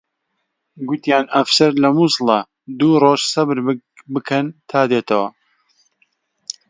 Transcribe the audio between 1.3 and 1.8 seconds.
ئەفسەر